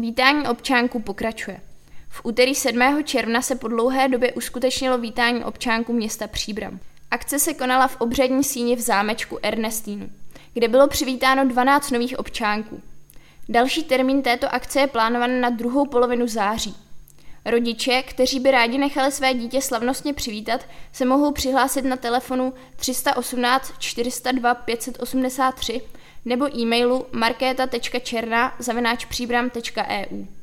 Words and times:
Vítání 0.00 0.48
občánků 0.48 1.00
pokračuje. 1.00 1.60
V 2.08 2.20
úterý 2.24 2.54
7. 2.54 3.04
června 3.04 3.42
se 3.42 3.54
po 3.54 3.68
dlouhé 3.68 4.08
době 4.08 4.32
uskutečnilo 4.32 4.98
vítání 4.98 5.44
občánků 5.44 5.92
města 5.92 6.26
Příbram. 6.26 6.80
Akce 7.10 7.38
se 7.38 7.54
konala 7.54 7.88
v 7.88 8.00
obřadní 8.00 8.44
síni 8.44 8.76
v 8.76 8.80
zámečku 8.80 9.38
Ernestínu, 9.42 10.10
kde 10.54 10.68
bylo 10.68 10.88
přivítáno 10.88 11.48
12 11.48 11.90
nových 11.90 12.18
občánků. 12.18 12.82
Další 13.48 13.82
termín 13.82 14.22
této 14.22 14.54
akce 14.54 14.80
je 14.80 14.86
plánovaný 14.86 15.40
na 15.40 15.50
druhou 15.50 15.86
polovinu 15.86 16.26
září. 16.26 16.76
Rodiče, 17.44 18.02
kteří 18.02 18.40
by 18.40 18.50
rádi 18.50 18.78
nechali 18.78 19.12
své 19.12 19.34
dítě 19.34 19.62
slavnostně 19.62 20.14
přivítat, 20.14 20.60
se 20.92 21.04
mohou 21.04 21.32
přihlásit 21.32 21.84
na 21.84 21.96
telefonu 21.96 22.54
318 22.76 23.72
402 23.78 24.54
583 24.54 25.82
nebo 26.24 26.58
e-mailu 26.58 27.06
markéta.černa 27.12 28.54
zavináč 28.58 29.04
příbram.eu. 29.04 30.39